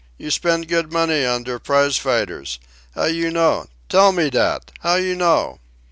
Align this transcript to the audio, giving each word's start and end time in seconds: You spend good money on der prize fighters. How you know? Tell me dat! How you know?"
You 0.17 0.31
spend 0.31 0.67
good 0.67 0.91
money 0.91 1.25
on 1.27 1.43
der 1.43 1.59
prize 1.59 1.95
fighters. 1.97 2.57
How 2.95 3.05
you 3.05 3.29
know? 3.29 3.67
Tell 3.87 4.11
me 4.11 4.31
dat! 4.31 4.71
How 4.79 4.95
you 4.95 5.15
know?" 5.15 5.59